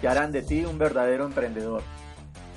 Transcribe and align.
que 0.00 0.08
harán 0.08 0.32
de 0.32 0.42
ti 0.42 0.64
un 0.64 0.78
verdadero 0.78 1.24
emprendedor. 1.24 1.82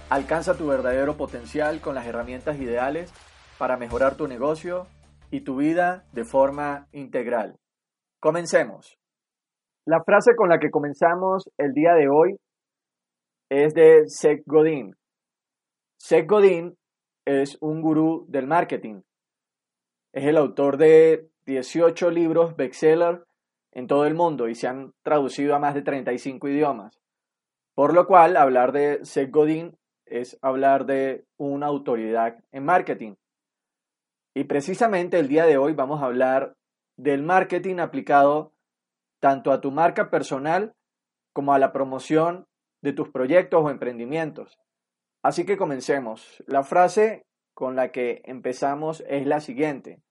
Alcanza 0.09 0.57
tu 0.57 0.67
verdadero 0.67 1.17
potencial 1.17 1.81
con 1.81 1.95
las 1.95 2.05
herramientas 2.05 2.59
ideales 2.59 3.13
para 3.57 3.77
mejorar 3.77 4.15
tu 4.15 4.27
negocio 4.27 4.87
y 5.31 5.41
tu 5.41 5.55
vida 5.55 6.03
de 6.11 6.25
forma 6.25 6.87
integral. 6.91 7.57
Comencemos. 8.19 8.97
La 9.85 10.03
frase 10.03 10.35
con 10.35 10.49
la 10.49 10.59
que 10.59 10.69
comenzamos 10.69 11.49
el 11.57 11.73
día 11.73 11.93
de 11.93 12.07
hoy 12.07 12.37
es 13.49 13.73
de 13.73 14.03
Seth 14.07 14.43
Godin. 14.45 14.95
Seth 15.97 16.27
Godin 16.27 16.77
es 17.25 17.57
un 17.61 17.81
gurú 17.81 18.25
del 18.27 18.47
marketing. 18.47 19.01
Es 20.13 20.25
el 20.25 20.37
autor 20.37 20.77
de 20.77 21.29
18 21.45 22.11
libros 22.11 22.55
bestseller 22.55 23.23
en 23.71 23.87
todo 23.87 24.05
el 24.05 24.13
mundo 24.13 24.49
y 24.49 24.55
se 24.55 24.67
han 24.67 24.93
traducido 25.03 25.55
a 25.55 25.59
más 25.59 25.73
de 25.73 25.81
35 25.81 26.47
idiomas. 26.49 27.01
Por 27.75 27.93
lo 27.93 28.07
cual, 28.07 28.37
hablar 28.37 28.71
de 28.71 29.05
Seth 29.05 29.31
Godin 29.31 29.77
es 30.05 30.37
hablar 30.41 30.85
de 30.85 31.25
una 31.37 31.67
autoridad 31.67 32.43
en 32.51 32.65
marketing. 32.65 33.15
Y 34.35 34.43
precisamente 34.45 35.19
el 35.19 35.27
día 35.27 35.45
de 35.45 35.57
hoy 35.57 35.73
vamos 35.73 36.01
a 36.01 36.05
hablar 36.05 36.55
del 36.97 37.23
marketing 37.23 37.77
aplicado 37.79 38.53
tanto 39.19 39.51
a 39.51 39.61
tu 39.61 39.71
marca 39.71 40.09
personal 40.09 40.73
como 41.33 41.53
a 41.53 41.59
la 41.59 41.71
promoción 41.71 42.47
de 42.81 42.93
tus 42.93 43.09
proyectos 43.09 43.63
o 43.63 43.69
emprendimientos. 43.69 44.59
Así 45.23 45.45
que 45.45 45.57
comencemos. 45.57 46.43
La 46.47 46.63
frase 46.63 47.25
con 47.53 47.75
la 47.75 47.91
que 47.91 48.21
empezamos 48.25 49.03
es 49.07 49.25
la 49.27 49.39
siguiente. 49.39 50.01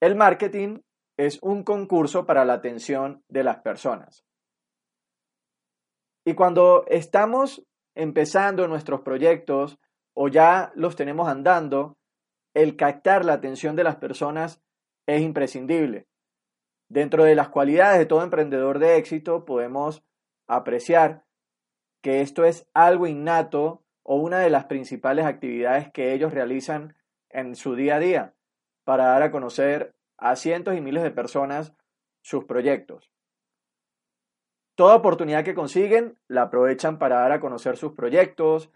El 0.00 0.16
marketing 0.16 0.80
es 1.16 1.38
un 1.42 1.62
concurso 1.62 2.26
para 2.26 2.44
la 2.44 2.54
atención 2.54 3.22
de 3.28 3.44
las 3.44 3.58
personas. 3.58 4.24
Y 6.24 6.34
cuando 6.34 6.84
estamos 6.88 7.64
empezando 7.94 8.66
nuestros 8.66 9.02
proyectos 9.02 9.78
o 10.14 10.28
ya 10.28 10.72
los 10.74 10.96
tenemos 10.96 11.28
andando, 11.28 11.96
el 12.54 12.76
captar 12.76 13.24
la 13.24 13.34
atención 13.34 13.76
de 13.76 13.84
las 13.84 13.96
personas 13.96 14.62
es 15.06 15.20
imprescindible. 15.20 16.06
Dentro 16.88 17.24
de 17.24 17.34
las 17.34 17.48
cualidades 17.48 17.98
de 17.98 18.06
todo 18.06 18.22
emprendedor 18.22 18.78
de 18.78 18.96
éxito 18.96 19.44
podemos 19.44 20.02
apreciar 20.46 21.24
que 22.02 22.20
esto 22.20 22.44
es 22.44 22.68
algo 22.74 23.06
innato 23.06 23.82
o 24.02 24.16
una 24.16 24.40
de 24.40 24.50
las 24.50 24.66
principales 24.66 25.24
actividades 25.24 25.90
que 25.90 26.12
ellos 26.12 26.32
realizan 26.32 26.94
en 27.30 27.56
su 27.56 27.74
día 27.74 27.96
a 27.96 27.98
día 27.98 28.34
para 28.84 29.06
dar 29.06 29.22
a 29.22 29.30
conocer 29.30 29.94
a 30.18 30.36
cientos 30.36 30.76
y 30.76 30.80
miles 30.80 31.02
de 31.02 31.10
personas 31.10 31.74
sus 32.22 32.44
proyectos. 32.44 33.13
Toda 34.76 34.96
oportunidad 34.96 35.44
que 35.44 35.54
consiguen 35.54 36.18
la 36.26 36.42
aprovechan 36.42 36.98
para 36.98 37.20
dar 37.20 37.32
a 37.32 37.40
conocer 37.40 37.76
sus 37.76 37.92
proyectos, 37.92 38.70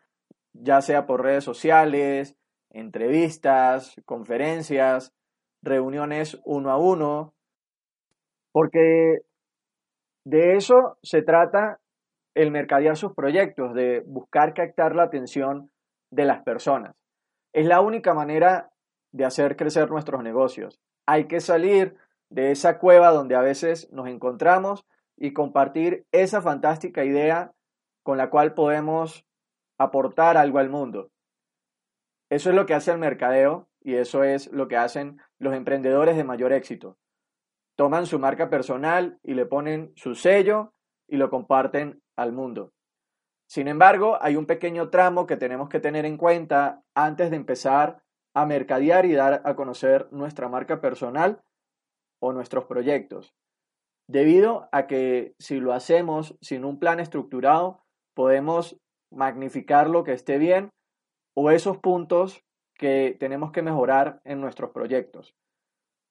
ya 0.53 0.81
sea 0.81 1.07
por 1.07 1.23
redes 1.23 1.45
sociales, 1.45 2.37
entrevistas, 2.71 3.97
conferencias, 4.05 5.13
reuniones 5.63 6.41
uno 6.45 6.71
a 6.71 6.79
uno, 6.79 7.35
porque 8.53 9.19
de 10.25 10.57
eso 10.57 10.99
se 11.03 11.23
trata 11.23 11.81
el 12.35 12.53
mercadear 12.53 12.97
sus 12.97 13.15
proyectos, 13.15 13.75
de 13.75 14.05
buscar 14.07 14.55
captar 14.55 14.95
la 14.95 15.05
atención 15.05 15.71
de 16.11 16.25
las 16.25 16.43
personas. 16.43 16.95
Es 17.53 17.67
la 17.67 17.81
única 17.81 18.15
manera 18.15 18.71
de 19.11 19.25
hacer 19.25 19.57
crecer 19.57 19.91
nuestros 19.91 20.23
negocios. 20.23 20.81
Hay 21.07 21.27
que 21.27 21.41
salir 21.41 21.97
de 22.31 22.53
esa 22.53 22.79
cueva 22.79 23.11
donde 23.11 23.35
a 23.35 23.41
veces 23.41 23.91
nos 23.91 24.07
encontramos 24.07 24.87
y 25.19 25.33
compartir 25.33 26.07
esa 26.13 26.41
fantástica 26.41 27.05
idea 27.05 27.53
con 28.03 28.19
la 28.19 28.31
cual 28.31 28.55
podemos 28.55 29.27
aportar 29.79 30.37
algo 30.37 30.59
al 30.59 30.71
mundo. 30.71 31.11
Eso 32.31 32.51
es 32.51 32.57
lo 32.57 32.67
que 32.67 32.75
hace 32.75 32.93
el 32.93 32.99
mercadeo 32.99 33.69
y 33.81 33.95
eso 33.95 34.23
es 34.23 34.51
lo 34.53 34.69
que 34.69 34.77
hacen 34.77 35.21
los 35.39 35.55
emprendedores 35.55 36.17
de 36.17 36.25
mayor 36.25 36.53
éxito. 36.53 36.99
Toman 37.77 38.07
su 38.07 38.19
marca 38.19 38.51
personal 38.51 39.19
y 39.23 39.35
le 39.35 39.47
ponen 39.47 39.93
su 39.97 40.15
sello 40.15 40.75
y 41.07 41.17
lo 41.17 41.31
comparten 41.31 42.03
al 42.17 42.33
mundo. 42.33 42.73
Sin 43.47 43.67
embargo, 43.67 44.19
hay 44.21 44.37
un 44.37 44.47
pequeño 44.47 44.91
tramo 44.91 45.27
que 45.27 45.37
tenemos 45.37 45.69
que 45.69 45.81
tener 45.81 46.05
en 46.05 46.19
cuenta 46.19 46.83
antes 46.95 47.31
de 47.31 47.37
empezar 47.37 48.03
a 48.35 48.45
mercadear 48.45 49.07
y 49.07 49.15
dar 49.15 49.41
a 49.45 49.57
conocer 49.57 50.09
nuestra 50.13 50.49
marca 50.49 50.81
personal 50.81 51.43
o 52.21 52.33
nuestros 52.33 52.67
proyectos. 52.67 53.35
Debido 54.09 54.71
a 54.73 54.87
que 54.87 55.35
si 55.39 55.61
lo 55.61 55.75
hacemos 55.75 56.37
sin 56.41 56.65
un 56.65 56.79
plan 56.79 56.99
estructurado, 56.99 57.85
podemos 58.15 58.81
magnificar 59.13 59.91
lo 59.91 60.03
que 60.03 60.13
esté 60.13 60.39
bien 60.39 60.71
o 61.37 61.51
esos 61.51 61.77
puntos 61.79 62.43
que 62.75 63.17
tenemos 63.21 63.53
que 63.53 63.63
mejorar 63.63 64.21
en 64.25 64.41
nuestros 64.41 64.71
proyectos. 64.71 65.37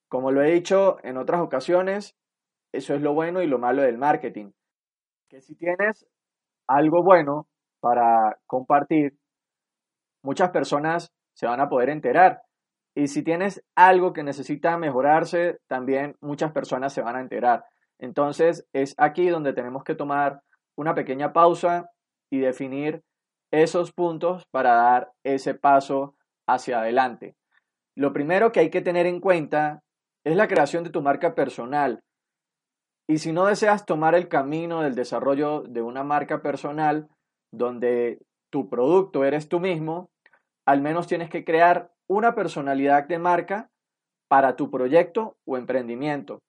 Como 0.09 0.31
lo 0.31 0.43
he 0.43 0.51
dicho 0.51 0.97
en 1.03 1.17
otras 1.17 1.41
ocasiones, 1.41 2.15
eso 2.71 2.93
es 2.93 3.01
lo 3.01 3.13
bueno 3.13 3.41
y 3.41 3.47
lo 3.47 3.57
malo 3.57 3.81
del 3.81 3.97
marketing. 3.97 4.51
Que 5.27 5.41
si 5.41 5.55
tienes 5.55 6.07
algo 6.67 7.03
bueno 7.03 7.47
para 7.79 8.37
compartir, 8.45 9.17
muchas 10.23 10.51
personas 10.51 11.11
se 11.33 11.47
van 11.47 11.61
a 11.61 11.69
poder 11.69 11.89
enterar. 11.89 12.43
Y 12.95 13.07
si 13.07 13.23
tienes 13.23 13.63
algo 13.75 14.13
que 14.13 14.23
necesita 14.23 14.77
mejorarse, 14.77 15.59
también 15.67 16.15
muchas 16.21 16.51
personas 16.51 16.93
se 16.93 17.01
van 17.01 17.15
a 17.15 17.21
enterar. 17.21 17.65
Entonces 17.99 18.67
es 18.73 18.93
aquí 18.97 19.27
donde 19.27 19.53
tenemos 19.53 19.83
que 19.83 19.95
tomar 19.95 20.41
una 20.77 20.93
pequeña 20.93 21.33
pausa 21.33 21.91
y 22.31 22.39
definir 22.39 23.03
esos 23.51 23.91
puntos 23.91 24.45
para 24.51 24.73
dar 24.73 25.11
ese 25.23 25.53
paso 25.53 26.15
hacia 26.47 26.79
adelante. 26.79 27.35
Lo 27.95 28.13
primero 28.13 28.51
que 28.51 28.59
hay 28.59 28.69
que 28.69 28.81
tener 28.81 29.05
en 29.05 29.19
cuenta 29.19 29.81
es 30.23 30.35
la 30.35 30.47
creación 30.47 30.83
de 30.83 30.89
tu 30.89 31.01
marca 31.01 31.33
personal. 31.33 32.03
Y 33.09 33.19
si 33.19 33.31
no 33.31 33.45
deseas 33.45 33.85
tomar 33.85 34.15
el 34.15 34.27
camino 34.27 34.81
del 34.81 34.93
desarrollo 34.93 35.61
de 35.61 35.81
una 35.81 36.03
marca 36.03 36.41
personal 36.41 37.07
donde 37.51 38.19
tu 38.51 38.69
producto 38.69 39.23
eres 39.23 39.47
tú 39.47 39.59
mismo, 39.59 40.09
al 40.65 40.81
menos 40.81 41.07
tienes 41.07 41.29
que 41.29 41.45
crear 41.45 41.91
una 42.07 42.35
personalidad 42.35 43.07
de 43.07 43.19
marca 43.19 43.69
para 44.29 44.55
tu 44.57 44.69
proyecto 44.69 45.37
o 45.45 45.57
emprendimiento. 45.57 46.39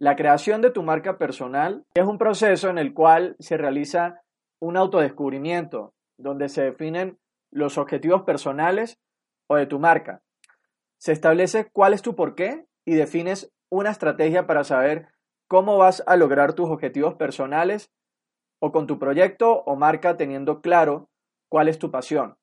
La 0.00 0.14
creación 0.14 0.62
de 0.62 0.70
tu 0.70 0.84
marca 0.84 1.18
personal 1.18 1.84
es 1.94 2.04
un 2.04 2.18
proceso 2.18 2.68
en 2.68 2.78
el 2.78 2.94
cual 2.94 3.34
se 3.40 3.56
realiza 3.56 4.22
un 4.60 4.76
autodescubrimiento, 4.76 5.92
donde 6.16 6.48
se 6.48 6.62
definen 6.62 7.18
los 7.50 7.78
objetivos 7.78 8.22
personales 8.22 9.00
o 9.48 9.56
de 9.56 9.66
tu 9.66 9.80
marca. 9.80 10.22
Se 10.98 11.10
establece 11.10 11.68
cuál 11.72 11.94
es 11.94 12.02
tu 12.02 12.14
porqué 12.14 12.64
y 12.84 12.94
defines 12.94 13.52
una 13.70 13.90
estrategia 13.90 14.46
para 14.46 14.62
saber 14.62 15.08
cómo 15.48 15.78
vas 15.78 16.04
a 16.06 16.16
lograr 16.16 16.52
tus 16.52 16.70
objetivos 16.70 17.14
personales 17.14 17.90
o 18.60 18.70
con 18.70 18.86
tu 18.86 19.00
proyecto 19.00 19.64
o 19.64 19.74
marca 19.74 20.16
teniendo 20.16 20.60
claro 20.60 21.10
cuál 21.48 21.66
es 21.66 21.80
tu 21.80 21.90
pasión. 21.90 22.36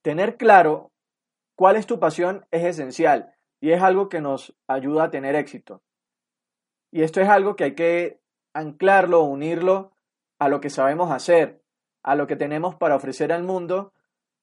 Tener 0.00 0.38
claro 0.38 0.92
cuál 1.56 1.76
es 1.76 1.86
tu 1.86 2.00
pasión 2.00 2.46
es 2.50 2.64
esencial 2.64 3.34
y 3.60 3.72
es 3.72 3.82
algo 3.82 4.08
que 4.08 4.22
nos 4.22 4.56
ayuda 4.66 5.04
a 5.04 5.10
tener 5.10 5.34
éxito. 5.34 5.83
Y 6.94 7.02
esto 7.02 7.20
es 7.20 7.28
algo 7.28 7.56
que 7.56 7.64
hay 7.64 7.74
que 7.74 8.20
anclarlo, 8.54 9.24
unirlo 9.24 9.90
a 10.38 10.48
lo 10.48 10.60
que 10.60 10.70
sabemos 10.70 11.10
hacer, 11.10 11.60
a 12.04 12.14
lo 12.14 12.28
que 12.28 12.36
tenemos 12.36 12.76
para 12.76 12.94
ofrecer 12.94 13.32
al 13.32 13.42
mundo 13.42 13.92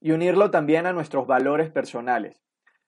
y 0.02 0.12
unirlo 0.12 0.52
también 0.52 0.86
a 0.86 0.92
nuestros 0.92 1.26
valores 1.26 1.72
personales. 1.72 2.44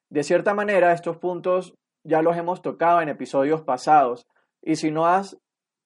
De 0.09 0.23
cierta 0.23 0.53
manera, 0.53 0.91
estos 0.91 1.15
puntos 1.15 1.75
ya 2.03 2.21
los 2.21 2.35
hemos 2.35 2.61
tocado 2.61 2.99
en 2.99 3.07
episodios 3.07 3.61
pasados 3.61 4.27
y 4.61 4.75
si 4.75 4.91
no 4.91 5.07
has 5.07 5.39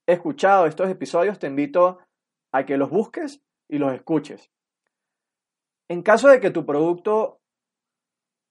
escuchado 0.08 0.66
estos 0.66 0.90
episodios, 0.90 1.38
te 1.38 1.46
invito 1.46 2.00
a 2.52 2.66
que 2.66 2.78
los 2.78 2.90
busques 2.90 3.44
y 3.70 3.78
los 3.78 3.94
escuches. 3.94 4.50
En 5.88 6.02
caso 6.02 6.30
de 6.30 6.40
que 6.40 6.50
tu 6.50 6.66
producto 6.66 7.42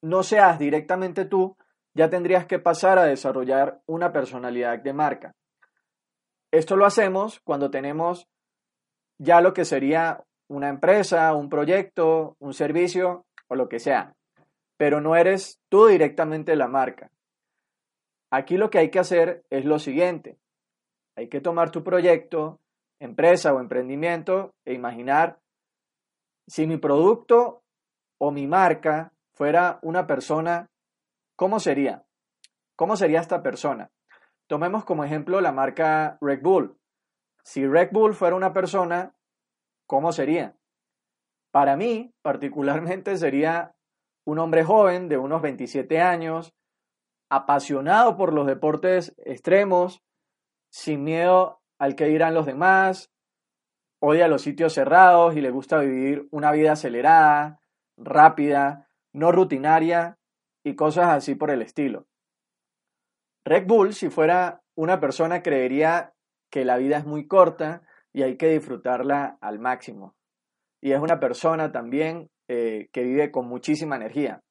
no 0.02 0.22
seas 0.22 0.60
directamente 0.60 1.24
tú, 1.24 1.56
ya 1.96 2.10
tendrías 2.10 2.44
que 2.44 2.58
pasar 2.58 2.98
a 2.98 3.04
desarrollar 3.04 3.80
una 3.86 4.12
personalidad 4.12 4.78
de 4.78 4.92
marca. 4.92 5.34
Esto 6.52 6.76
lo 6.76 6.84
hacemos 6.84 7.40
cuando 7.40 7.70
tenemos 7.70 8.28
ya 9.18 9.40
lo 9.40 9.54
que 9.54 9.64
sería 9.64 10.22
una 10.46 10.68
empresa, 10.68 11.34
un 11.34 11.48
proyecto, 11.48 12.36
un 12.38 12.52
servicio 12.52 13.24
o 13.48 13.54
lo 13.54 13.70
que 13.70 13.78
sea, 13.78 14.14
pero 14.76 15.00
no 15.00 15.16
eres 15.16 15.58
tú 15.70 15.86
directamente 15.86 16.54
la 16.54 16.68
marca. 16.68 17.10
Aquí 18.30 18.58
lo 18.58 18.68
que 18.68 18.78
hay 18.78 18.90
que 18.90 18.98
hacer 18.98 19.46
es 19.48 19.64
lo 19.64 19.78
siguiente. 19.78 20.36
Hay 21.16 21.28
que 21.28 21.40
tomar 21.40 21.70
tu 21.70 21.82
proyecto, 21.82 22.60
empresa 23.00 23.54
o 23.54 23.60
emprendimiento 23.60 24.54
e 24.66 24.74
imaginar 24.74 25.38
si 26.46 26.66
mi 26.66 26.76
producto 26.76 27.62
o 28.18 28.30
mi 28.30 28.46
marca 28.46 29.12
fuera 29.32 29.78
una 29.80 30.06
persona, 30.06 30.68
¿cómo 31.36 31.60
sería? 31.60 32.04
¿Cómo 32.74 32.96
sería 32.96 33.20
esta 33.20 33.42
persona? 33.42 33.90
Tomemos 34.46 34.84
como 34.84 35.04
ejemplo 35.04 35.40
la 35.40 35.52
marca 35.52 36.18
Red 36.20 36.42
Bull. 36.42 36.78
Si 37.42 37.66
Red 37.66 37.90
Bull 37.92 38.14
fuera 38.14 38.36
una 38.36 38.52
persona, 38.52 39.14
¿cómo 39.86 40.12
sería? 40.12 40.56
Para 41.52 41.76
mí, 41.76 42.14
particularmente, 42.22 43.16
sería 43.16 43.76
un 44.24 44.38
hombre 44.38 44.64
joven 44.64 45.08
de 45.08 45.18
unos 45.18 45.42
27 45.42 46.00
años, 46.00 46.54
apasionado 47.30 48.16
por 48.16 48.32
los 48.32 48.46
deportes 48.46 49.14
extremos, 49.18 50.02
sin 50.70 51.04
miedo 51.04 51.62
al 51.78 51.94
que 51.94 52.06
dirán 52.06 52.34
los 52.34 52.46
demás, 52.46 53.12
odia 54.00 54.28
los 54.28 54.42
sitios 54.42 54.74
cerrados 54.74 55.36
y 55.36 55.40
le 55.40 55.50
gusta 55.50 55.78
vivir 55.78 56.28
una 56.30 56.52
vida 56.52 56.72
acelerada, 56.72 57.60
rápida, 57.96 58.88
no 59.12 59.32
rutinaria 59.32 60.18
y 60.66 60.74
cosas 60.74 61.10
así 61.10 61.36
por 61.36 61.52
el 61.52 61.62
estilo. 61.62 62.08
Red 63.44 63.68
Bull, 63.68 63.94
si 63.94 64.10
fuera 64.10 64.62
una 64.74 64.98
persona, 64.98 65.40
creería 65.40 66.12
que 66.50 66.64
la 66.64 66.76
vida 66.76 66.98
es 66.98 67.06
muy 67.06 67.28
corta 67.28 67.82
y 68.12 68.24
hay 68.24 68.36
que 68.36 68.48
disfrutarla 68.48 69.38
al 69.40 69.60
máximo. 69.60 70.16
Y 70.82 70.90
es 70.90 70.98
una 70.98 71.20
persona 71.20 71.70
también 71.70 72.30
eh, 72.48 72.88
que 72.92 73.04
vive 73.04 73.30
con 73.30 73.46
muchísima 73.46 73.94
energía. 73.94 74.42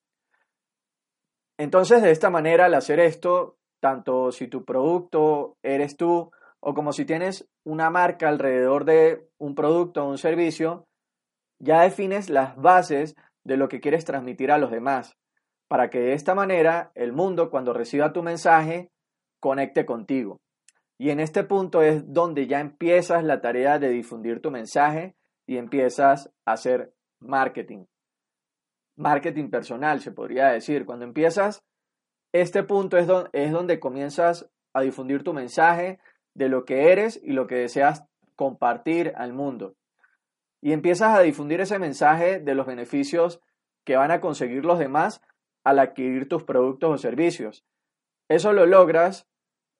Entonces, 1.59 2.01
de 2.01 2.11
esta 2.11 2.29
manera, 2.29 2.67
al 2.67 2.75
hacer 2.75 3.01
esto, 3.01 3.57
tanto 3.81 4.31
si 4.31 4.47
tu 4.47 4.63
producto 4.63 5.57
eres 5.63 5.97
tú 5.97 6.31
o 6.61 6.73
como 6.73 6.93
si 6.93 7.03
tienes 7.03 7.45
una 7.65 7.89
marca 7.89 8.29
alrededor 8.29 8.85
de 8.85 9.27
un 9.37 9.53
producto 9.53 10.05
o 10.05 10.09
un 10.09 10.17
servicio, 10.17 10.87
ya 11.59 11.81
defines 11.81 12.29
las 12.29 12.55
bases 12.55 13.17
de 13.43 13.57
lo 13.57 13.67
que 13.67 13.81
quieres 13.81 14.05
transmitir 14.05 14.49
a 14.49 14.57
los 14.57 14.71
demás, 14.71 15.17
para 15.67 15.89
que 15.89 15.99
de 15.99 16.13
esta 16.13 16.35
manera 16.35 16.91
el 16.95 17.11
mundo 17.13 17.49
cuando 17.49 17.73
reciba 17.73 18.13
tu 18.13 18.23
mensaje 18.23 18.91
conecte 19.39 19.85
contigo. 19.85 20.41
Y 20.97 21.09
en 21.09 21.19
este 21.19 21.43
punto 21.43 21.81
es 21.81 22.11
donde 22.13 22.47
ya 22.47 22.59
empiezas 22.59 23.23
la 23.23 23.41
tarea 23.41 23.79
de 23.79 23.89
difundir 23.89 24.41
tu 24.41 24.51
mensaje 24.51 25.15
y 25.45 25.57
empiezas 25.57 26.31
a 26.45 26.53
hacer 26.53 26.93
marketing. 27.19 27.85
Marketing 28.95 29.49
personal, 29.49 29.99
se 29.99 30.11
podría 30.11 30.47
decir. 30.47 30.85
Cuando 30.85 31.05
empiezas, 31.05 31.63
este 32.31 32.63
punto 32.63 32.97
es, 32.97 33.07
es 33.33 33.51
donde 33.51 33.79
comienzas 33.79 34.49
a 34.73 34.81
difundir 34.81 35.23
tu 35.23 35.33
mensaje 35.33 35.99
de 36.33 36.49
lo 36.49 36.65
que 36.65 36.91
eres 36.91 37.19
y 37.21 37.33
lo 37.33 37.47
que 37.47 37.55
deseas 37.55 38.05
compartir 38.35 39.13
al 39.15 39.33
mundo. 39.33 39.75
Y 40.61 40.71
empiezas 40.71 41.17
a 41.17 41.21
difundir 41.21 41.61
ese 41.61 41.77
mensaje 41.77 42.39
de 42.39 42.55
los 42.55 42.65
beneficios 42.65 43.41
que 43.83 43.97
van 43.97 44.11
a 44.11 44.21
conseguir 44.21 44.65
los 44.65 44.79
demás 44.79 45.21
al 45.65 45.79
adquirir 45.79 46.29
tus 46.29 46.43
productos 46.43 46.91
o 46.91 46.97
servicios. 46.97 47.65
Eso 48.29 48.53
lo 48.53 48.65
logras 48.65 49.27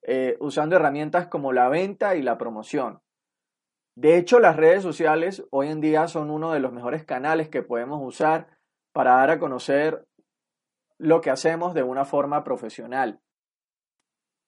eh, 0.02 0.36
usando 0.40 0.76
herramientas 0.76 1.28
como 1.28 1.52
la 1.52 1.68
venta 1.68 2.16
y 2.16 2.22
la 2.22 2.38
promoción. 2.38 3.00
De 3.96 4.18
hecho, 4.18 4.40
las 4.40 4.56
redes 4.56 4.82
sociales 4.82 5.44
hoy 5.50 5.68
en 5.68 5.80
día 5.80 6.06
son 6.06 6.30
uno 6.30 6.52
de 6.52 6.60
los 6.60 6.72
mejores 6.72 7.04
canales 7.04 7.48
que 7.48 7.62
podemos 7.62 8.00
usar 8.02 8.46
para 8.92 9.16
dar 9.16 9.30
a 9.30 9.38
conocer 9.38 10.06
lo 10.98 11.20
que 11.20 11.30
hacemos 11.30 11.74
de 11.74 11.82
una 11.82 12.04
forma 12.04 12.44
profesional. 12.44 13.20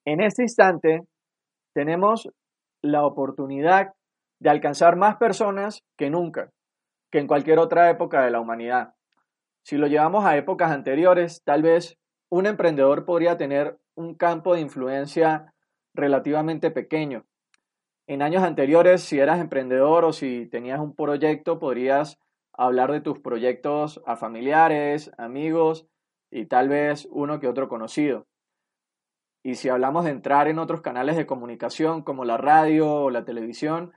En 0.06 0.20
este 0.20 0.42
instante, 0.42 1.00
tenemos 1.74 2.28
la 2.82 3.04
oportunidad 3.04 3.94
de 4.40 4.50
alcanzar 4.50 4.96
más 4.96 5.16
personas 5.16 5.82
que 5.96 6.10
nunca, 6.10 6.50
que 7.10 7.18
en 7.18 7.26
cualquier 7.26 7.58
otra 7.58 7.90
época 7.90 8.22
de 8.22 8.30
la 8.30 8.40
humanidad. 8.40 8.94
Si 9.68 9.76
lo 9.76 9.86
llevamos 9.86 10.24
a 10.24 10.34
épocas 10.38 10.70
anteriores, 10.70 11.42
tal 11.44 11.60
vez 11.60 11.98
un 12.30 12.46
emprendedor 12.46 13.04
podría 13.04 13.36
tener 13.36 13.78
un 13.96 14.14
campo 14.14 14.54
de 14.54 14.62
influencia 14.62 15.52
relativamente 15.92 16.70
pequeño. 16.70 17.26
En 18.06 18.22
años 18.22 18.44
anteriores, 18.44 19.02
si 19.02 19.18
eras 19.18 19.40
emprendedor 19.40 20.06
o 20.06 20.14
si 20.14 20.46
tenías 20.46 20.80
un 20.80 20.94
proyecto, 20.94 21.58
podrías 21.58 22.18
hablar 22.54 22.92
de 22.92 23.02
tus 23.02 23.18
proyectos 23.18 24.00
a 24.06 24.16
familiares, 24.16 25.10
amigos 25.18 25.86
y 26.30 26.46
tal 26.46 26.70
vez 26.70 27.06
uno 27.10 27.38
que 27.38 27.46
otro 27.46 27.68
conocido. 27.68 28.26
Y 29.44 29.56
si 29.56 29.68
hablamos 29.68 30.06
de 30.06 30.12
entrar 30.12 30.48
en 30.48 30.60
otros 30.60 30.80
canales 30.80 31.14
de 31.18 31.26
comunicación 31.26 32.00
como 32.00 32.24
la 32.24 32.38
radio 32.38 32.90
o 32.90 33.10
la 33.10 33.26
televisión, 33.26 33.92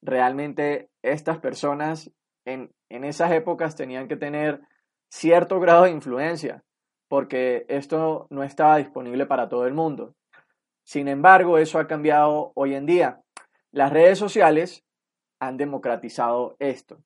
realmente 0.00 0.88
estas 1.02 1.36
personas 1.40 2.10
en, 2.46 2.72
en 2.88 3.04
esas 3.04 3.32
épocas 3.32 3.76
tenían 3.76 4.08
que 4.08 4.16
tener 4.16 4.62
cierto 5.10 5.60
grado 5.60 5.84
de 5.84 5.90
influencia, 5.90 6.64
porque 7.08 7.66
esto 7.68 8.26
no 8.30 8.42
estaba 8.42 8.76
disponible 8.78 9.26
para 9.26 9.48
todo 9.48 9.66
el 9.66 9.74
mundo. 9.74 10.14
Sin 10.84 11.08
embargo, 11.08 11.58
eso 11.58 11.78
ha 11.78 11.86
cambiado 11.86 12.52
hoy 12.54 12.74
en 12.74 12.86
día. 12.86 13.20
Las 13.72 13.92
redes 13.92 14.18
sociales 14.18 14.84
han 15.40 15.56
democratizado 15.56 16.56
esto. 16.58 17.02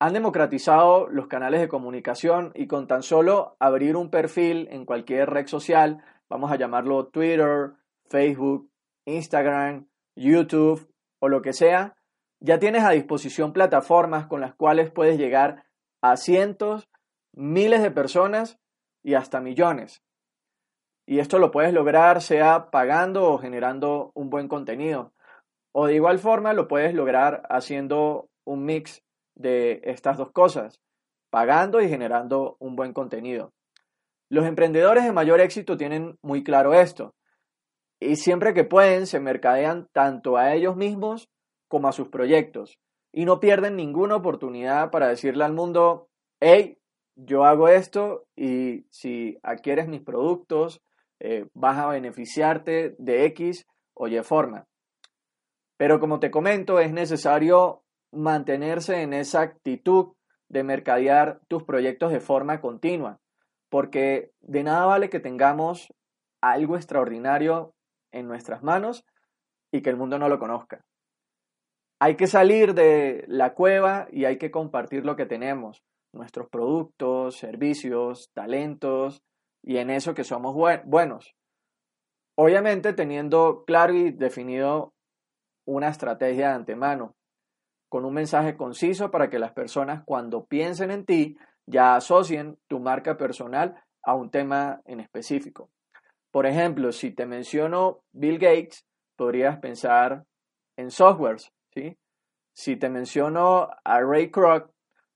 Han 0.00 0.14
democratizado 0.14 1.08
los 1.08 1.26
canales 1.26 1.60
de 1.60 1.68
comunicación 1.68 2.52
y 2.54 2.66
con 2.66 2.86
tan 2.86 3.02
solo 3.02 3.56
abrir 3.60 3.96
un 3.96 4.10
perfil 4.10 4.68
en 4.70 4.86
cualquier 4.86 5.28
red 5.28 5.46
social, 5.46 6.02
vamos 6.28 6.50
a 6.50 6.56
llamarlo 6.56 7.08
Twitter, 7.08 7.72
Facebook, 8.08 8.70
Instagram, 9.04 9.88
YouTube 10.16 10.90
o 11.18 11.28
lo 11.28 11.42
que 11.42 11.52
sea, 11.52 11.96
ya 12.40 12.58
tienes 12.58 12.82
a 12.84 12.90
disposición 12.90 13.52
plataformas 13.52 14.26
con 14.26 14.40
las 14.40 14.54
cuales 14.54 14.90
puedes 14.90 15.18
llegar 15.18 15.64
a 16.02 16.16
cientos, 16.16 16.88
miles 17.32 17.82
de 17.82 17.90
personas 17.90 18.58
y 19.02 19.14
hasta 19.14 19.40
millones. 19.40 20.02
Y 21.06 21.18
esto 21.18 21.38
lo 21.38 21.50
puedes 21.50 21.72
lograr 21.72 22.22
sea 22.22 22.70
pagando 22.70 23.32
o 23.32 23.38
generando 23.38 24.12
un 24.14 24.30
buen 24.30 24.48
contenido. 24.48 25.12
O 25.72 25.86
de 25.86 25.94
igual 25.94 26.18
forma 26.18 26.52
lo 26.52 26.68
puedes 26.68 26.94
lograr 26.94 27.42
haciendo 27.48 28.28
un 28.44 28.64
mix 28.64 29.02
de 29.34 29.80
estas 29.84 30.18
dos 30.18 30.30
cosas, 30.32 30.80
pagando 31.30 31.80
y 31.80 31.88
generando 31.88 32.56
un 32.60 32.76
buen 32.76 32.92
contenido. 32.92 33.52
Los 34.28 34.46
emprendedores 34.46 35.04
de 35.04 35.12
mayor 35.12 35.40
éxito 35.40 35.76
tienen 35.76 36.16
muy 36.22 36.44
claro 36.44 36.74
esto. 36.74 37.14
Y 38.00 38.16
siempre 38.16 38.54
que 38.54 38.64
pueden 38.64 39.06
se 39.06 39.20
mercadean 39.20 39.88
tanto 39.92 40.36
a 40.36 40.54
ellos 40.54 40.76
mismos 40.76 41.28
como 41.68 41.88
a 41.88 41.92
sus 41.92 42.08
proyectos. 42.08 42.78
Y 43.12 43.24
no 43.24 43.40
pierden 43.40 43.76
ninguna 43.76 44.16
oportunidad 44.16 44.90
para 44.90 45.08
decirle 45.08 45.44
al 45.44 45.52
mundo, 45.52 46.08
hey, 46.40 46.78
yo 47.16 47.44
hago 47.44 47.68
esto 47.68 48.26
y 48.36 48.86
si 48.90 49.38
adquieres 49.42 49.88
mis 49.88 50.00
productos, 50.00 50.82
eh, 51.18 51.48
vas 51.54 51.78
a 51.78 51.88
beneficiarte 51.88 52.94
de 52.98 53.26
X 53.26 53.66
o 53.94 54.08
Y 54.08 54.22
forma. 54.22 54.66
Pero 55.76 56.00
como 56.00 56.20
te 56.20 56.30
comento, 56.30 56.78
es 56.78 56.92
necesario 56.92 57.82
mantenerse 58.12 59.02
en 59.02 59.12
esa 59.12 59.42
actitud 59.42 60.14
de 60.48 60.64
mercadear 60.64 61.40
tus 61.48 61.62
proyectos 61.62 62.12
de 62.12 62.20
forma 62.20 62.60
continua, 62.60 63.20
porque 63.68 64.32
de 64.40 64.64
nada 64.64 64.84
vale 64.86 65.10
que 65.10 65.20
tengamos 65.20 65.92
algo 66.40 66.76
extraordinario 66.76 67.74
en 68.12 68.26
nuestras 68.26 68.62
manos 68.62 69.04
y 69.70 69.82
que 69.82 69.90
el 69.90 69.96
mundo 69.96 70.18
no 70.18 70.28
lo 70.28 70.38
conozca. 70.38 70.84
Hay 72.00 72.16
que 72.16 72.26
salir 72.26 72.72
de 72.74 73.24
la 73.28 73.52
cueva 73.52 74.08
y 74.10 74.24
hay 74.24 74.38
que 74.38 74.50
compartir 74.50 75.04
lo 75.04 75.16
que 75.16 75.26
tenemos, 75.26 75.84
nuestros 76.12 76.48
productos, 76.48 77.36
servicios, 77.36 78.30
talentos, 78.32 79.22
y 79.62 79.76
en 79.76 79.90
eso 79.90 80.14
que 80.14 80.24
somos 80.24 80.54
buenos. 80.84 81.34
Obviamente 82.36 82.94
teniendo 82.94 83.64
claro 83.66 83.94
y 83.94 84.12
definido 84.12 84.94
una 85.66 85.88
estrategia 85.88 86.48
de 86.48 86.54
antemano, 86.54 87.14
con 87.90 88.06
un 88.06 88.14
mensaje 88.14 88.56
conciso 88.56 89.10
para 89.10 89.28
que 89.28 89.38
las 89.38 89.52
personas 89.52 90.02
cuando 90.06 90.46
piensen 90.46 90.90
en 90.90 91.04
ti 91.04 91.36
ya 91.66 91.96
asocien 91.96 92.58
tu 92.66 92.80
marca 92.80 93.16
personal 93.16 93.74
a 94.02 94.14
un 94.14 94.30
tema 94.30 94.80
en 94.86 95.00
específico. 95.00 95.70
Por 96.30 96.46
ejemplo, 96.46 96.92
si 96.92 97.10
te 97.10 97.26
menciono 97.26 98.00
Bill 98.12 98.38
Gates, 98.38 98.86
podrías 99.16 99.58
pensar 99.58 100.24
en 100.76 100.90
softwares, 100.90 101.52
Si 102.52 102.76
te 102.76 102.88
menciono 102.88 103.68
a 103.84 104.00
Ray 104.00 104.30
Kroc, 104.30 104.70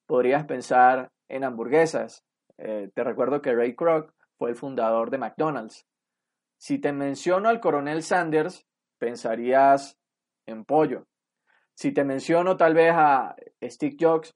podrías 0.07 0.45
pensar 0.45 1.11
en 1.29 1.45
hamburguesas. 1.45 2.25
Eh, 2.59 2.91
te 2.95 3.05
recuerdo 3.05 3.43
que 3.43 3.55
Ray 3.55 3.75
Kroc 3.75 4.13
fue 4.39 4.51
el 4.51 4.57
fundador 4.57 5.11
de 5.11 5.19
McDonald's. 5.19 5.87
Si 6.59 6.79
te 6.79 6.93
menciono 6.93 7.49
al 7.49 7.61
coronel 7.61 8.03
Sanders, 8.03 8.67
pensarías 8.99 9.99
en 10.47 10.65
pollo. 10.65 11.07
Si 11.75 11.93
te 11.93 12.05
menciono 12.05 12.57
tal 12.57 12.75
vez 12.75 12.93
a 12.95 13.35
Steve 13.63 13.97
Jobs, 13.99 14.35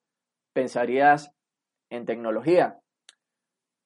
pensarías 0.53 1.33
en 1.91 2.05
tecnología. 2.05 2.81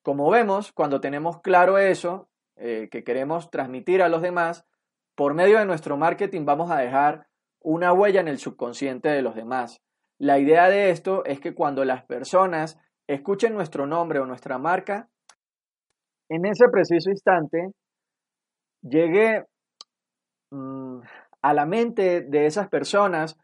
Como 0.02 0.30
vemos, 0.30 0.72
cuando 0.72 1.00
tenemos 1.00 1.40
claro 1.42 1.78
eso 1.78 2.28
eh, 2.56 2.88
que 2.90 3.04
queremos 3.04 3.50
transmitir 3.50 4.02
a 4.02 4.08
los 4.08 4.22
demás, 4.22 4.66
por 5.14 5.34
medio 5.34 5.58
de 5.58 5.66
nuestro 5.66 5.96
marketing 5.96 6.44
vamos 6.44 6.70
a 6.70 6.78
dejar 6.78 7.28
una 7.62 7.92
huella 7.92 8.20
en 8.20 8.28
el 8.28 8.38
subconsciente 8.38 9.08
de 9.08 9.22
los 9.22 9.34
demás. 9.34 9.80
La 10.18 10.38
idea 10.38 10.68
de 10.68 10.90
esto 10.90 11.24
es 11.24 11.40
que 11.40 11.54
cuando 11.54 11.84
las 11.84 12.04
personas 12.04 12.78
escuchen 13.08 13.54
nuestro 13.54 13.86
nombre 13.86 14.20
o 14.20 14.26
nuestra 14.26 14.58
marca, 14.58 15.08
en 16.28 16.46
ese 16.46 16.68
preciso 16.70 17.10
instante 17.10 17.72
llegue 18.82 19.44
mm, 20.50 21.00
a 21.42 21.54
la 21.54 21.66
mente 21.66 22.22
de 22.22 22.46
esas 22.46 22.68
personas 22.68 23.38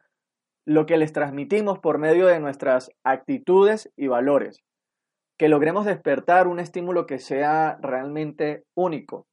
lo 0.65 0.87
que 0.87 0.99
les 0.99 1.13
transmitimos 1.13 1.79
por 1.79 1.99
medio 1.99 2.27
de 2.27 2.41
nuestras 2.41 2.91
actitudes 3.05 3.91
y 3.97 4.07
valores, 4.07 4.63
que 5.39 5.49
logremos 5.49 5.87
despertar 5.87 6.47
un 6.47 6.61
estímulo 6.61 7.07
que 7.07 7.19
sea 7.19 7.79
realmente 7.81 8.65
único. 8.75 9.27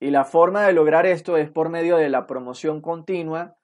Y 0.00 0.10
la 0.10 0.24
forma 0.24 0.64
de 0.66 0.72
lograr 0.72 1.06
esto 1.06 1.36
es 1.36 1.50
por 1.50 1.70
medio 1.70 1.96
de 1.96 2.08
la 2.08 2.26
promoción 2.26 2.80
continua 2.80 3.57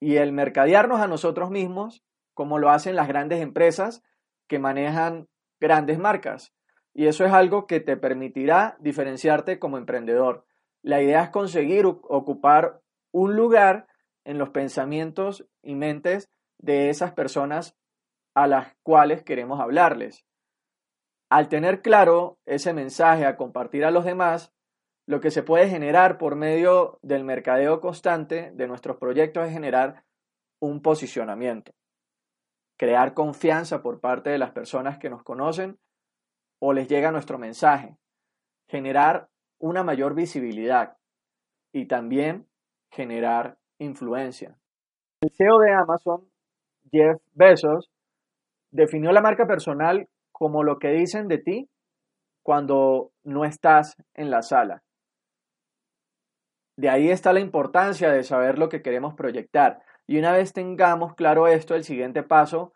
y 0.00 0.16
el 0.16 0.32
mercadearnos 0.32 1.00
a 1.00 1.06
nosotros 1.06 1.50
mismos, 1.50 2.04
como 2.34 2.58
lo 2.58 2.70
hacen 2.70 2.96
las 2.96 3.08
grandes 3.08 3.40
empresas 3.40 4.02
que 4.46 4.58
manejan 4.58 5.28
grandes 5.60 5.98
marcas. 5.98 6.52
Y 6.94 7.06
eso 7.06 7.24
es 7.24 7.32
algo 7.32 7.66
que 7.66 7.80
te 7.80 7.96
permitirá 7.96 8.76
diferenciarte 8.80 9.58
como 9.58 9.78
emprendedor. 9.78 10.44
La 10.82 11.02
idea 11.02 11.22
es 11.24 11.30
conseguir 11.30 11.86
ocupar 11.86 12.80
un 13.12 13.36
lugar 13.36 13.86
en 14.24 14.38
los 14.38 14.50
pensamientos 14.50 15.46
y 15.62 15.74
mentes 15.74 16.30
de 16.58 16.90
esas 16.90 17.12
personas 17.12 17.76
a 18.34 18.46
las 18.46 18.74
cuales 18.82 19.22
queremos 19.22 19.60
hablarles. 19.60 20.24
Al 21.30 21.48
tener 21.48 21.82
claro 21.82 22.38
ese 22.46 22.72
mensaje 22.72 23.26
a 23.26 23.36
compartir 23.36 23.84
a 23.84 23.90
los 23.90 24.04
demás, 24.04 24.52
lo 25.08 25.20
que 25.20 25.30
se 25.30 25.42
puede 25.42 25.70
generar 25.70 26.18
por 26.18 26.36
medio 26.36 26.98
del 27.00 27.24
mercadeo 27.24 27.80
constante 27.80 28.50
de 28.52 28.68
nuestros 28.68 28.98
proyectos 28.98 29.46
es 29.46 29.52
generar 29.54 30.04
un 30.60 30.82
posicionamiento, 30.82 31.72
crear 32.76 33.14
confianza 33.14 33.80
por 33.80 34.00
parte 34.00 34.28
de 34.28 34.36
las 34.36 34.50
personas 34.50 34.98
que 34.98 35.08
nos 35.08 35.22
conocen 35.22 35.78
o 36.60 36.74
les 36.74 36.88
llega 36.88 37.10
nuestro 37.10 37.38
mensaje, 37.38 37.96
generar 38.68 39.30
una 39.58 39.82
mayor 39.82 40.14
visibilidad 40.14 40.98
y 41.72 41.86
también 41.86 42.46
generar 42.90 43.56
influencia. 43.78 44.58
El 45.22 45.30
CEO 45.30 45.58
de 45.60 45.72
Amazon, 45.72 46.28
Jeff 46.92 47.18
Bezos, 47.32 47.90
definió 48.70 49.12
la 49.12 49.22
marca 49.22 49.46
personal 49.46 50.06
como 50.32 50.62
lo 50.62 50.78
que 50.78 50.90
dicen 50.90 51.28
de 51.28 51.38
ti 51.38 51.70
cuando 52.42 53.12
no 53.24 53.46
estás 53.46 53.96
en 54.12 54.28
la 54.28 54.42
sala. 54.42 54.82
De 56.78 56.88
ahí 56.88 57.10
está 57.10 57.32
la 57.32 57.40
importancia 57.40 58.12
de 58.12 58.22
saber 58.22 58.56
lo 58.56 58.68
que 58.68 58.82
queremos 58.82 59.14
proyectar. 59.14 59.82
Y 60.06 60.16
una 60.16 60.30
vez 60.30 60.52
tengamos 60.52 61.16
claro 61.16 61.48
esto, 61.48 61.74
el 61.74 61.82
siguiente 61.82 62.22
paso 62.22 62.72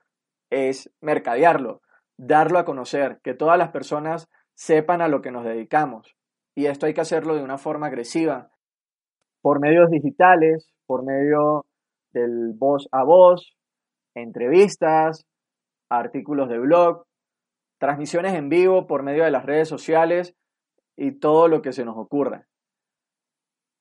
es 0.51 0.93
mercadearlo, 1.01 1.83
darlo 2.17 2.59
a 2.59 2.65
conocer, 2.65 3.21
que 3.23 3.35
todas 3.35 3.57
las 3.57 3.71
personas 3.71 4.29
sepan 4.55 5.03
a 5.03 5.09
lo 5.09 5.23
que 5.23 5.31
nos 5.31 5.45
dedicamos. 5.45 6.17
Y 6.57 6.67
esto 6.67 6.87
hay 6.87 6.95
que 6.95 7.01
hacerlo 7.01 7.37
de 7.37 7.45
una 7.45 7.59
forma 7.59 7.87
agresiva, 7.87 8.51
por 9.41 9.61
medios 9.61 9.89
digitales, 9.89 10.73
por 10.85 11.05
medio 11.05 11.65
del 12.11 12.55
voz 12.57 12.89
a 12.91 13.05
voz, 13.05 13.57
entrevistas, 14.17 15.27
artículos 15.89 16.49
de 16.49 16.59
blog, 16.59 17.05
transmisiones 17.79 18.35
en 18.35 18.49
vivo 18.49 18.89
por 18.89 19.05
medio 19.05 19.23
de 19.23 19.31
las 19.31 19.47
redes 19.47 19.69
sociales 19.69 20.35
y 20.97 21.21
todo 21.21 21.47
lo 21.47 21.63
que 21.63 21.73
se 21.73 21.85
nos 21.85 21.97
ocurra 21.97 22.49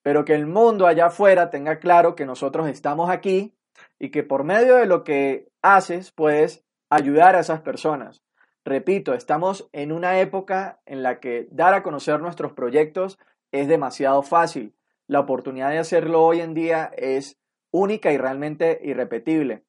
pero 0.04 0.26
que 0.26 0.34
el 0.34 0.48
mundo 0.48 0.88
allá 0.88 1.08
afuera 1.08 1.50
tenga 1.50 1.80
claro 1.80 2.16
que 2.16 2.26
nosotros 2.26 2.68
estamos 2.68 3.10
aquí 3.10 3.56
y 4.00 4.10
que 4.10 4.24
por 4.24 4.44
medio 4.44 4.76
de 4.76 4.86
lo 4.86 5.04
que 5.04 5.50
haces 5.62 6.12
puedes 6.12 6.64
ayudar 6.90 7.36
a 7.36 7.40
esas 7.40 7.62
personas. 7.62 8.24
Repito, 8.64 9.14
estamos 9.14 9.70
en 9.72 9.92
una 9.92 10.20
época 10.20 10.82
en 10.86 11.02
la 11.04 11.20
que 11.20 11.48
dar 11.52 11.74
a 11.74 11.84
conocer 11.84 12.20
nuestros 12.20 12.54
proyectos 12.54 13.18
es 13.52 13.68
demasiado 13.68 14.22
fácil. 14.22 14.76
La 15.08 15.20
oportunidad 15.20 15.72
de 15.72 15.80
hacerlo 15.80 16.24
hoy 16.24 16.42
en 16.42 16.54
día 16.54 16.92
es 16.96 17.38
única 17.72 18.12
y 18.12 18.18
realmente 18.18 18.80
irrepetible. 18.84 19.64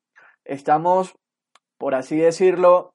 Estamos, 0.44 1.14
por 1.78 1.94
así 1.94 2.16
decirlo, 2.16 2.94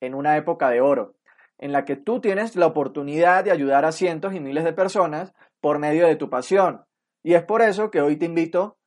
en 0.00 0.14
una 0.14 0.36
época 0.36 0.70
de 0.70 0.80
oro, 0.80 1.14
en 1.58 1.72
la 1.72 1.84
que 1.84 1.96
tú 1.96 2.20
tienes 2.20 2.56
la 2.56 2.66
oportunidad 2.66 3.44
de 3.44 3.50
ayudar 3.50 3.84
a 3.84 3.92
cientos 3.92 4.34
y 4.34 4.40
miles 4.40 4.64
de 4.64 4.72
personas 4.72 5.34
por 5.60 5.78
medio 5.78 6.06
de 6.06 6.16
tu 6.16 6.30
pasión. 6.30 6.84
Y 7.22 7.34
es 7.34 7.42
por 7.42 7.62
eso 7.62 7.90
que 7.90 8.00
hoy 8.00 8.16
te 8.16 8.26
invito 8.26 8.78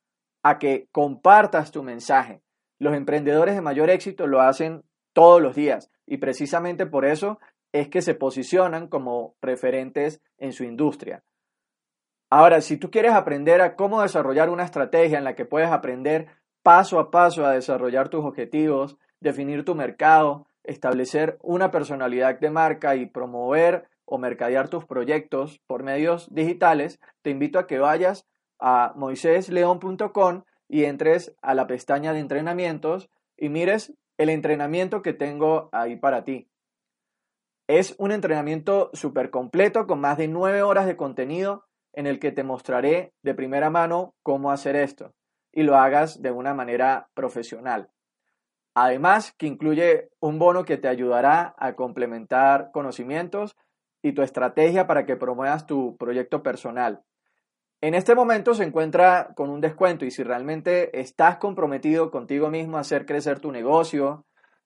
a 0.42 0.58
que 0.58 0.88
compartas 0.92 1.70
tu 1.70 1.82
mensaje. 1.82 2.42
Los 2.78 2.94
emprendedores 2.94 3.54
de 3.54 3.60
mayor 3.60 3.90
éxito 3.90 4.26
lo 4.26 4.40
hacen 4.40 4.82
todos 5.12 5.40
los 5.40 5.54
días 5.54 5.90
y 6.06 6.16
precisamente 6.16 6.86
por 6.86 7.04
eso 7.04 7.38
es 7.72 7.88
que 7.88 8.02
se 8.02 8.14
posicionan 8.14 8.88
como 8.88 9.36
referentes 9.40 10.20
en 10.38 10.52
su 10.52 10.64
industria. 10.64 11.22
Ahora, 12.30 12.60
si 12.60 12.76
tú 12.76 12.90
quieres 12.90 13.12
aprender 13.12 13.60
a 13.60 13.76
cómo 13.76 14.02
desarrollar 14.02 14.50
una 14.50 14.64
estrategia 14.64 15.18
en 15.18 15.24
la 15.24 15.34
que 15.34 15.44
puedes 15.44 15.70
aprender 15.70 16.28
paso 16.62 16.98
a 16.98 17.10
paso 17.10 17.44
a 17.44 17.52
desarrollar 17.52 18.08
tus 18.08 18.24
objetivos, 18.24 18.96
definir 19.20 19.64
tu 19.64 19.74
mercado, 19.74 20.46
establecer 20.64 21.38
una 21.42 21.70
personalidad 21.70 22.38
de 22.38 22.50
marca 22.50 22.96
y 22.96 23.06
promover 23.06 23.88
o 24.12 24.18
mercadear 24.18 24.68
tus 24.68 24.84
proyectos 24.84 25.62
por 25.66 25.82
medios 25.82 26.28
digitales, 26.34 27.00
te 27.22 27.30
invito 27.30 27.58
a 27.58 27.66
que 27.66 27.78
vayas 27.78 28.26
a 28.60 28.92
moisésleón.com 28.94 30.42
y 30.68 30.84
entres 30.84 31.34
a 31.40 31.54
la 31.54 31.66
pestaña 31.66 32.12
de 32.12 32.18
entrenamientos 32.20 33.08
y 33.38 33.48
mires 33.48 33.94
el 34.18 34.28
entrenamiento 34.28 35.00
que 35.00 35.14
tengo 35.14 35.70
ahí 35.72 35.96
para 35.96 36.24
ti. 36.24 36.50
Es 37.66 37.94
un 37.96 38.12
entrenamiento 38.12 38.90
súper 38.92 39.30
completo 39.30 39.86
con 39.86 40.00
más 40.00 40.18
de 40.18 40.28
nueve 40.28 40.60
horas 40.60 40.84
de 40.84 40.98
contenido 40.98 41.64
en 41.94 42.06
el 42.06 42.18
que 42.18 42.32
te 42.32 42.44
mostraré 42.44 43.14
de 43.22 43.32
primera 43.32 43.70
mano 43.70 44.14
cómo 44.22 44.50
hacer 44.50 44.76
esto 44.76 45.14
y 45.52 45.62
lo 45.62 45.76
hagas 45.76 46.20
de 46.20 46.32
una 46.32 46.52
manera 46.52 47.08
profesional. 47.14 47.88
Además, 48.74 49.32
que 49.38 49.46
incluye 49.46 50.10
un 50.20 50.38
bono 50.38 50.66
que 50.66 50.76
te 50.76 50.88
ayudará 50.88 51.54
a 51.56 51.74
complementar 51.76 52.72
conocimientos 52.72 53.56
y 54.02 54.12
tu 54.12 54.22
estrategia 54.22 54.86
para 54.86 55.06
que 55.06 55.16
promuevas 55.16 55.66
tu 55.66 55.96
proyecto 55.96 56.42
personal. 56.42 57.02
En 57.80 57.94
este 57.94 58.14
momento 58.14 58.54
se 58.54 58.64
encuentra 58.64 59.32
con 59.34 59.50
un 59.50 59.60
descuento 59.60 60.04
y 60.04 60.10
si 60.10 60.22
realmente 60.22 61.00
estás 61.00 61.38
comprometido 61.38 62.10
contigo 62.10 62.50
mismo 62.50 62.76
a 62.76 62.80
hacer 62.80 63.06
crecer 63.06 63.40
tu 63.40 63.50
negocio, 63.50 64.24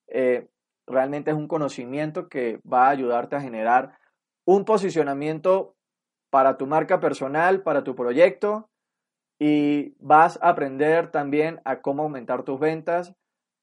eh, 0.08 0.48
realmente 0.86 1.30
es 1.30 1.36
un 1.36 1.48
conocimiento 1.48 2.28
que 2.28 2.60
va 2.70 2.86
a 2.86 2.90
ayudarte 2.90 3.36
a 3.36 3.40
generar 3.40 3.98
un 4.44 4.64
posicionamiento 4.64 5.74
para 6.30 6.56
tu 6.56 6.66
marca 6.66 7.00
personal, 7.00 7.62
para 7.62 7.84
tu 7.84 7.94
proyecto 7.94 8.68
y 9.38 9.94
vas 9.98 10.38
a 10.42 10.50
aprender 10.50 11.10
también 11.10 11.60
a 11.64 11.80
cómo 11.80 12.02
aumentar 12.02 12.42
tus 12.42 12.58
ventas 12.58 13.14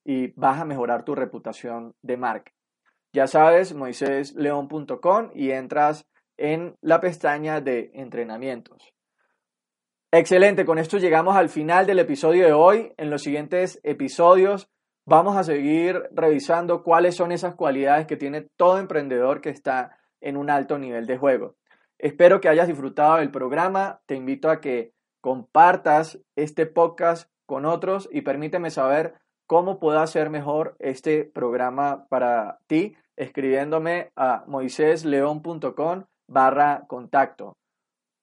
y 0.06 0.34
vas 0.40 0.60
a 0.60 0.66
mejorar 0.66 1.04
tu 1.04 1.16
reputación 1.16 1.96
de 2.02 2.18
marca. 2.18 2.53
Ya 3.14 3.28
sabes, 3.28 3.76
moisésleón.com 3.76 5.30
y 5.36 5.52
entras 5.52 6.08
en 6.36 6.76
la 6.82 7.00
pestaña 7.00 7.62
de 7.62 7.92
entrenamientos. 7.94 8.92
Excelente, 10.12 10.66
con 10.66 10.80
esto 10.80 10.98
llegamos 10.98 11.36
al 11.36 11.50
final 11.50 11.86
del 11.86 12.00
episodio 12.00 12.44
de 12.44 12.54
hoy. 12.54 12.92
En 12.98 13.12
los 13.12 13.22
siguientes 13.22 13.80
episodios 13.84 14.68
vamos 15.06 15.38
a 15.38 15.44
seguir 15.44 16.02
revisando 16.12 16.82
cuáles 16.82 17.16
son 17.16 17.32
esas 17.32 17.54
cualidades 17.54 18.08
que 18.08 18.18
tiene 18.18 18.48
todo 18.58 18.80
emprendedor 18.80 19.42
que 19.42 19.52
está 19.52 19.96
en 20.20 20.36
un 20.36 20.50
alto 20.50 20.80
nivel 20.80 21.06
de 21.06 21.18
juego. 21.18 21.56
Espero 22.00 22.42
que 22.42 22.50
hayas 22.50 22.68
disfrutado 22.68 23.18
del 23.18 23.30
programa. 23.30 24.02
Te 24.08 24.16
invito 24.16 24.50
a 24.50 24.60
que 24.60 24.94
compartas 25.22 26.20
este 26.36 26.66
podcast 26.66 27.30
con 27.46 27.66
otros 27.66 28.10
y 28.12 28.22
permíteme 28.22 28.72
saber 28.72 29.14
cómo 29.46 29.80
puedo 29.80 30.00
hacer 30.00 30.32
mejor 30.32 30.76
este 30.80 31.26
programa 31.26 32.08
para 32.10 32.58
ti 32.66 32.96
escribiéndome 33.16 34.12
a 34.16 34.44
moisésleón.com 34.48 36.04
barra 36.28 36.86
contacto. 36.88 37.58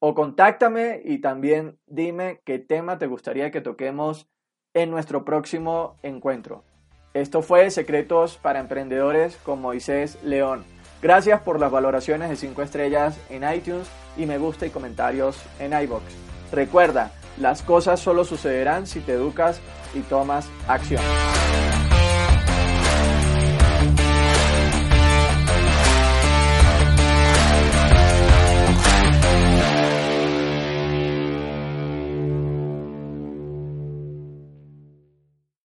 O 0.01 0.15
contáctame 0.15 1.03
y 1.05 1.19
también 1.19 1.79
dime 1.87 2.41
qué 2.45 2.59
tema 2.59 2.99
te 2.99 3.07
gustaría 3.07 3.51
que 3.51 3.61
toquemos 3.61 4.29
en 4.75 4.91
nuestro 4.91 5.25
próximo 5.25 5.97
encuentro. 6.03 6.65
Esto 7.13 7.43
fue 7.43 7.71
Secretos 7.71 8.39
para 8.39 8.61
Emprendedores 8.61 9.37
con 9.39 9.61
Moisés 9.61 10.23
León. 10.23 10.65
Gracias 11.03 11.41
por 11.41 11.59
las 11.59 11.71
valoraciones 11.71 12.31
de 12.31 12.37
5 12.37 12.63
estrellas 12.63 13.19
en 13.31 13.43
iTunes 13.53 13.91
y 14.17 14.27
me 14.27 14.39
gusta 14.39 14.67
y 14.67 14.71
comentarios 14.71 15.43
en 15.59 15.73
iBox. 15.73 16.05
Recuerda, 16.53 17.13
las 17.39 17.63
cosas 17.63 18.01
solo 18.01 18.25
sucederán 18.25 18.87
si 18.87 19.01
te 19.01 19.13
educas 19.13 19.61
y 19.95 20.01
tomas 20.01 20.49
acción. 20.69 21.03